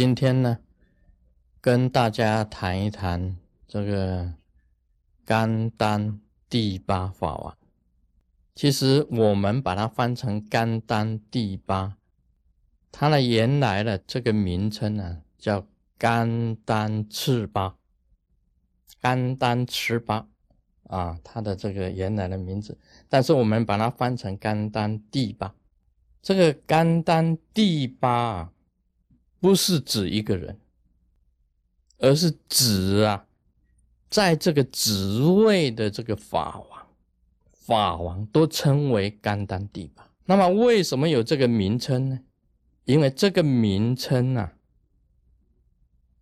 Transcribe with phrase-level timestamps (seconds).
[0.00, 0.56] 今天呢，
[1.60, 3.36] 跟大家谈一谈
[3.68, 4.32] 这个
[5.26, 7.54] 甘丹第八法王。
[8.54, 11.98] 其实我们把它翻成甘丹第八，
[12.90, 15.66] 它的原来的这个名称呢叫
[15.98, 17.76] 甘丹赤巴，
[19.02, 20.26] 甘丹赤巴
[20.84, 22.78] 啊，它的这个原来的名字。
[23.10, 25.54] 但是我们把它翻成甘丹第八，
[26.22, 28.52] 这个甘丹第八啊。
[29.40, 30.60] 不是指一个人，
[31.96, 33.26] 而是指啊，
[34.10, 36.86] 在这个职位的这个法王，
[37.52, 40.06] 法王都称为甘丹第八。
[40.26, 42.20] 那么为什么有这个名称呢？
[42.84, 44.52] 因为这个名称啊，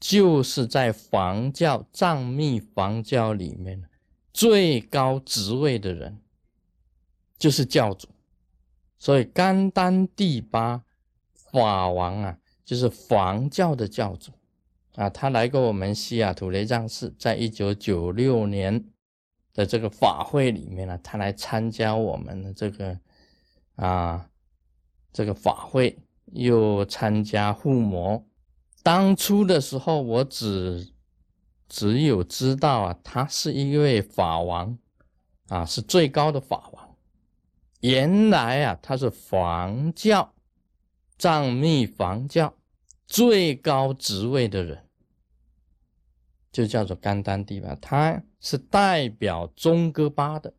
[0.00, 3.84] 就是在房教藏密房教里面
[4.32, 6.18] 最高职位的人，
[7.36, 8.08] 就是教主。
[8.98, 10.82] 所以甘丹第八
[11.34, 12.38] 法王啊。
[12.64, 14.30] 就是房教的教主
[14.94, 18.84] 啊，他来过我们西雅图雷藏寺，在一九九六年
[19.54, 22.98] 的这个法会里面呢，他来参加我们的这个
[23.76, 24.28] 啊
[25.12, 25.98] 这个法会，
[26.32, 28.24] 又参加护摩。
[28.82, 30.92] 当初的时候，我只
[31.68, 34.78] 只有知道啊，他是一位法王
[35.48, 36.96] 啊，是最高的法王。
[37.80, 40.32] 原来啊，他是房教。
[41.22, 42.52] 藏密房教
[43.06, 44.88] 最高职位的人，
[46.50, 50.52] 就叫做甘丹帝吧，他是代表中哥巴的。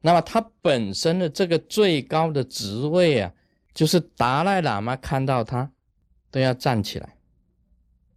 [0.00, 3.34] 那么他本身的这个最高的职位啊，
[3.74, 5.70] 就是达赖喇嘛看到他
[6.30, 7.18] 都要站起来，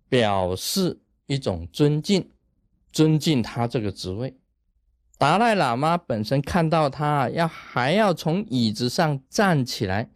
[0.08, 2.32] 表示一种尊敬，
[2.94, 4.34] 尊敬他这个职位。
[5.18, 10.10] 达赖喇嘛本身看到他要还要从椅子上站起来，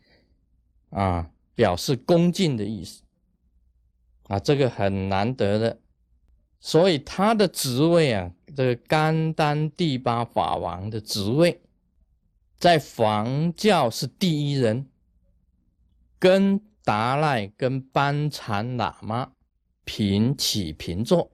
[0.91, 1.29] 啊。
[1.59, 3.03] 表示恭敬的意思。
[4.29, 5.77] 啊，这个很难得的，
[6.61, 11.59] 所以他的职位啊，这个甘丹第八法王的职位，
[12.55, 14.87] 在房教是第一人，
[16.17, 19.33] 跟达赖跟班禅喇嘛
[19.83, 21.29] 平起平坐，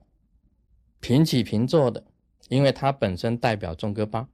[1.00, 2.04] 平起平坐的，
[2.50, 4.28] 因为他本身代表中哥巴。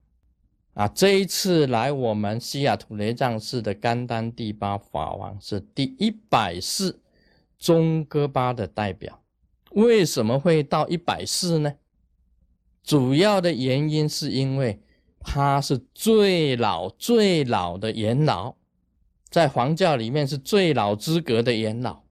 [0.74, 7.00] 啊，这一次来我们西雅图雷藏寺的甘丹第八法王是第一百世
[7.60, 9.22] 中哥巴的代表。
[9.72, 11.74] 为什么会到一百世呢？
[12.84, 14.82] 主要的原因是因为
[15.20, 18.56] 他是最老最老的元老，
[19.30, 22.04] 在黄教里面是最老资格的元老，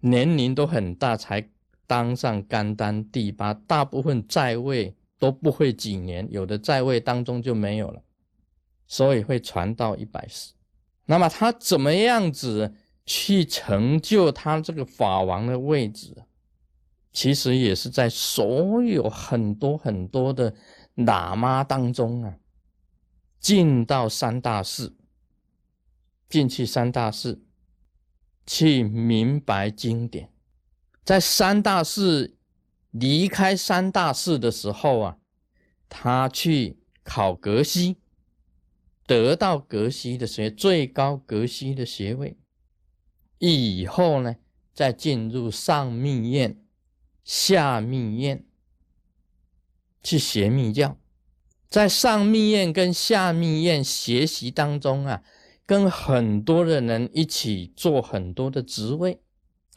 [0.00, 1.48] 年龄都很大才
[1.86, 4.96] 当上甘丹第八，大部分在位。
[5.22, 8.02] 都不会几年，有的在位当中就没有了，
[8.88, 10.52] 所以会传到一百世。
[11.06, 12.74] 那么他怎么样子
[13.06, 16.24] 去成就他这个法王的位置？
[17.12, 20.52] 其实也是在所有很多很多的
[20.96, 22.34] 喇嘛当中啊，
[23.38, 24.96] 进到三大寺，
[26.28, 27.40] 进去三大寺，
[28.44, 30.32] 去明白经典，
[31.04, 32.38] 在三大寺。
[32.92, 35.18] 离开三大寺的时候啊，
[35.88, 37.96] 他去考格西，
[39.06, 42.36] 得到格西的学最高格西的学位，
[43.38, 44.36] 以后呢，
[44.74, 46.62] 再进入上密院、
[47.24, 48.44] 下密院
[50.02, 50.98] 去学密教，
[51.70, 55.22] 在上密院跟下密院学习当中啊，
[55.64, 59.22] 跟很多的人一起做很多的职位，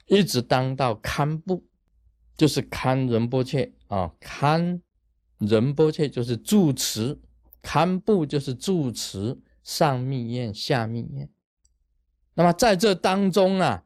[0.07, 1.63] 一直当到堪布。
[2.37, 4.81] 就是堪仁波切啊，堪
[5.37, 7.17] 仁波切就是住持，
[7.61, 11.29] 堪布就是住持上密院、下密院。
[12.33, 13.83] 那么在这当中啊，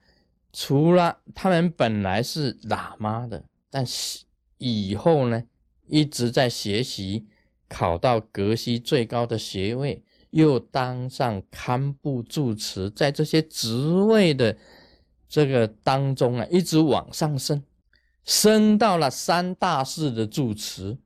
[0.51, 4.25] 除了他们本来是喇嘛的，但是
[4.57, 5.43] 以后呢，
[5.88, 7.27] 一直在学习，
[7.67, 14.57] 考到格西最高的学位，又当上堪布住持，在这些职位的
[15.27, 17.63] 这个当中啊，一直往上升。
[18.25, 20.98] 升到了三大寺的住持，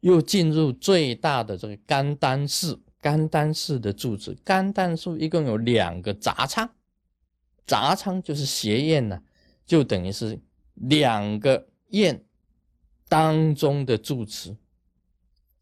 [0.00, 4.34] 又进入最大的这个甘丹寺，甘丹寺的住持。
[4.42, 6.68] 甘丹寺一共有两个杂仓，
[7.66, 9.22] 杂仓就是邪院呢，
[9.64, 10.40] 就等于是
[10.74, 12.24] 两个院
[13.08, 14.56] 当中的住持。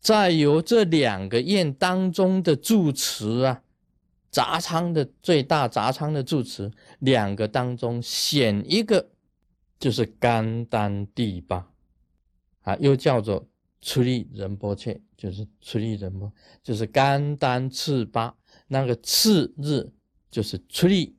[0.01, 3.63] 再由这两个院当中的住持啊，
[4.31, 6.71] 杂仓的最大杂仓的住持，
[7.01, 9.11] 两个当中选一个。
[9.79, 11.71] 就是甘丹第八
[12.63, 13.49] 啊，又叫做
[13.81, 16.33] 出利仁波切，就是出利仁波，
[16.63, 18.35] 就是甘丹次八，
[18.67, 19.89] 那个次日
[20.31, 21.17] 就是出利，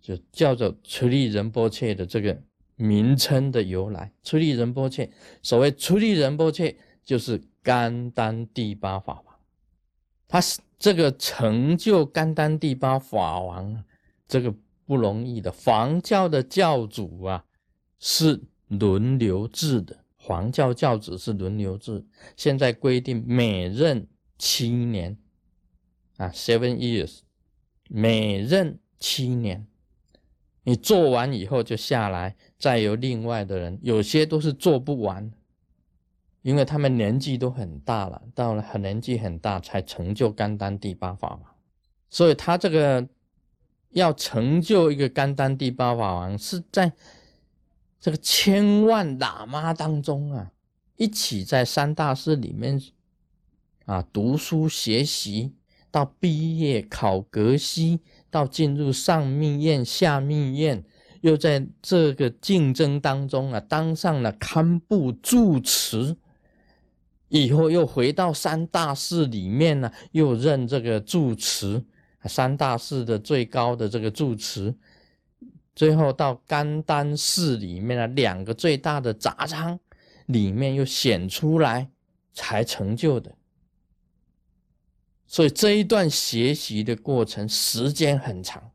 [0.00, 2.42] 就叫做出利仁波切的这个
[2.76, 4.12] 名称的由来。
[4.22, 5.10] 出离仁波切，
[5.42, 9.36] 所谓出离仁波切，就是甘丹第八法王。
[10.26, 13.84] 他是这个成就甘丹第八法王，
[14.26, 14.54] 这个
[14.84, 15.52] 不容易的。
[15.52, 17.44] 房教的教主啊，
[18.00, 19.98] 是轮流制的。
[20.16, 22.04] 黄教教主是轮流制，
[22.36, 24.06] 现在规定每任
[24.36, 25.16] 七年
[26.18, 27.20] 啊，seven years，
[27.88, 29.66] 每任七年。
[30.62, 33.78] 你做完以后就下来，再由另外的人。
[33.82, 35.32] 有些都是做不完，
[36.42, 41.42] 因为他们年纪都很大了，到了很年纪很大才成就甘丹第八法王。
[42.10, 43.08] 所以他这个
[43.92, 46.92] 要成就一个甘丹第八法王，是在
[48.00, 50.50] 这个千万喇嘛当中啊，
[50.96, 52.80] 一起在三大寺里面
[53.84, 55.52] 啊读书学习，
[55.90, 58.00] 到毕业考格西。
[58.32, 60.84] 到进入上密院、下密院，
[61.20, 66.16] 又在这个竞争当中啊，当上了堪布住持，
[67.28, 71.84] 以后又回到三大寺里面呢，又任这个住持，
[72.26, 74.72] 三大寺的最高的这个住持，
[75.74, 79.78] 最后到甘丹寺里面的两个最大的杂仓
[80.26, 81.90] 里面又显出来，
[82.32, 83.34] 才成就的。
[85.26, 88.72] 所以这一段学习的过程时间很长，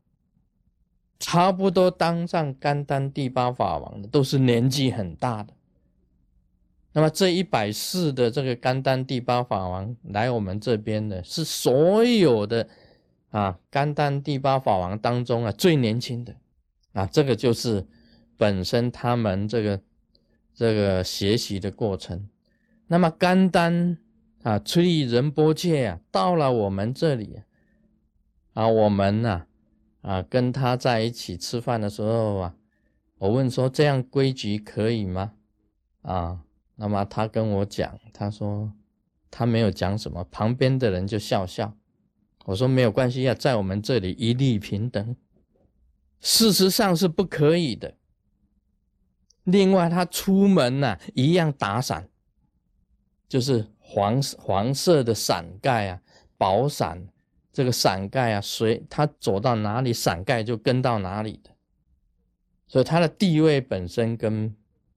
[1.18, 5.52] 差不多当上甘丹第八法王的都是年纪很大的。
[6.92, 12.66] 那么这一百世的这个甘丹第八法王来我们这边的是所有的
[13.28, 16.34] 啊甘丹第八法王当中啊最年轻的
[16.96, 17.86] 啊，这个就是
[18.36, 19.80] 本身他们这个
[20.54, 22.28] 这个学习的过程。
[22.88, 23.98] 那么甘丹。
[24.42, 27.40] 啊，崔仁波切啊，到了我们这里
[28.52, 29.44] 啊，我们呢
[30.02, 32.54] 啊，跟他在一起吃饭的时候啊，
[33.18, 35.32] 我问说这样规矩可以吗？
[36.02, 36.44] 啊，
[36.76, 38.72] 那么他跟我讲，他说
[39.32, 41.76] 他没有讲什么，旁边的人就笑笑。
[42.44, 45.16] 我说没有关系啊，在我们这里一律平等。
[46.20, 47.94] 事实上是不可以的。
[49.44, 52.08] 另外，他出门呢一样打伞，
[53.28, 53.68] 就是。
[53.88, 56.02] 黄黄色的伞盖啊，
[56.36, 57.06] 薄伞，
[57.52, 61.50] 这个伞盖啊，随他走到哪里，伞盖就跟到哪里的，
[62.66, 64.52] 所以他的地位本身跟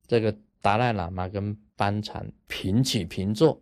[0.07, 3.61] 这个达赖喇嘛跟班禅平起平坐，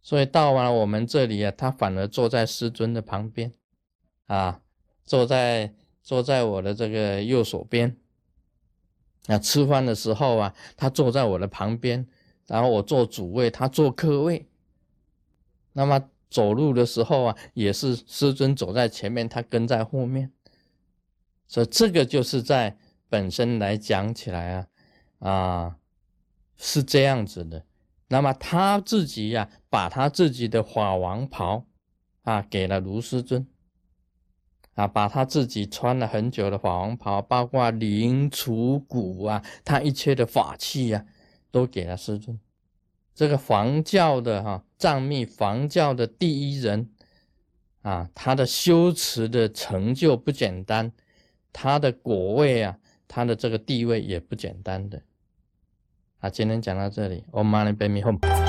[0.00, 3.52] 所以到完了我们这里啊，他反而坐在师尊的旁边，
[4.26, 4.60] 啊，
[5.04, 7.96] 坐在坐在我的这个右手边，
[9.26, 12.06] 啊，吃饭的时候啊，他坐在我的旁边。
[12.46, 14.46] 然后我坐主位，他坐客位。
[15.72, 20.30] 那么走路的时候啊，也是师尊走在前面，他跟在后面。
[21.48, 22.76] 所以这个就是在
[23.08, 24.68] 本身来讲起来
[25.20, 25.76] 啊，啊
[26.58, 27.64] 是这样子的。
[28.08, 31.64] 那么他自己呀，把他自己的法王袍
[32.24, 33.46] 啊给了卢师尊，
[34.74, 41.04] 啊，把他自己穿了很久的法王袍，包括灵、杵、骨啊，他一切的法器啊。
[41.54, 42.40] 都给了师尊，
[43.14, 46.90] 这个黄教的哈藏密黄教的第一人
[47.82, 50.90] 啊，他的修持的成就不简单，
[51.52, 52.76] 他的果位啊，
[53.06, 55.00] 他的这个地位也不简单的。
[56.18, 58.43] 啊，今天讲到这里，Om Mani Padme Hum。